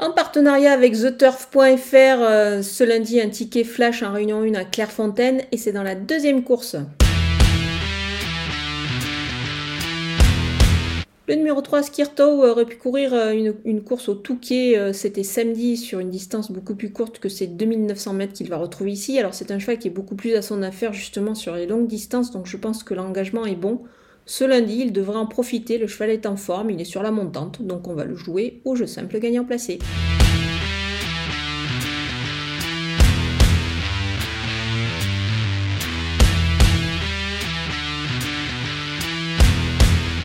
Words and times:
En 0.00 0.12
partenariat 0.12 0.70
avec 0.70 0.92
TheTurf.fr, 0.92 1.56
euh, 1.96 2.62
ce 2.62 2.84
lundi, 2.84 3.20
un 3.20 3.28
ticket 3.30 3.64
flash 3.64 4.04
en 4.04 4.12
réunion 4.12 4.42
1 4.42 4.54
à 4.54 4.64
Clairefontaine 4.64 5.42
et 5.50 5.56
c'est 5.56 5.72
dans 5.72 5.82
la 5.82 5.96
deuxième 5.96 6.44
course. 6.44 6.76
Le 11.26 11.34
numéro 11.34 11.60
3, 11.60 11.82
Skirto, 11.82 12.44
aurait 12.44 12.64
pu 12.64 12.76
courir 12.76 13.12
euh, 13.12 13.52
une, 13.64 13.82
course 13.82 14.08
au 14.08 14.14
Touquet. 14.14 14.78
Euh, 14.78 14.92
c'était 14.92 15.24
samedi 15.24 15.76
sur 15.76 15.98
une 15.98 16.10
distance 16.10 16.52
beaucoup 16.52 16.76
plus 16.76 16.92
courte 16.92 17.18
que 17.18 17.28
ces 17.28 17.48
2900 17.48 18.12
mètres 18.12 18.34
qu'il 18.34 18.48
va 18.48 18.56
retrouver 18.56 18.92
ici. 18.92 19.18
Alors 19.18 19.34
c'est 19.34 19.50
un 19.50 19.58
cheval 19.58 19.80
qui 19.80 19.88
est 19.88 19.90
beaucoup 19.90 20.14
plus 20.14 20.36
à 20.36 20.42
son 20.42 20.62
affaire 20.62 20.92
justement 20.92 21.34
sur 21.34 21.56
les 21.56 21.66
longues 21.66 21.88
distances, 21.88 22.30
donc 22.30 22.46
je 22.46 22.56
pense 22.56 22.84
que 22.84 22.94
l'engagement 22.94 23.46
est 23.46 23.56
bon. 23.56 23.82
Ce 24.30 24.44
lundi, 24.44 24.80
il 24.80 24.92
devrait 24.92 25.16
en 25.16 25.24
profiter, 25.24 25.78
le 25.78 25.86
cheval 25.86 26.10
est 26.10 26.26
en 26.26 26.36
forme, 26.36 26.68
il 26.68 26.78
est 26.82 26.84
sur 26.84 27.02
la 27.02 27.10
montante, 27.10 27.62
donc 27.62 27.88
on 27.88 27.94
va 27.94 28.04
le 28.04 28.14
jouer 28.14 28.60
au 28.66 28.76
jeu 28.76 28.86
simple 28.86 29.18
gagnant 29.18 29.42
placé. 29.42 29.78